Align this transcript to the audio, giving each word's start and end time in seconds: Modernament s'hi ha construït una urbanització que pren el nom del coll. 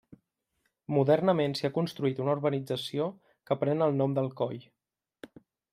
Modernament 0.95 1.53
s'hi 1.59 1.67
ha 1.69 1.71
construït 1.77 2.23
una 2.25 2.35
urbanització 2.39 3.07
que 3.51 3.61
pren 3.65 3.89
el 3.91 3.97
nom 4.03 4.19
del 4.21 4.35
coll. 4.43 4.69